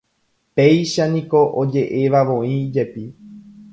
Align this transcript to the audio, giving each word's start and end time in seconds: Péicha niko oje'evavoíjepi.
Péicha 0.55 1.03
niko 1.15 1.39
oje'evavoíjepi. 1.63 3.05